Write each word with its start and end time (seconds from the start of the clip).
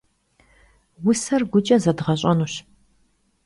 Vuser 1.03 1.41
guç'e 1.51 1.77
zedğeş'enuş. 1.83 2.53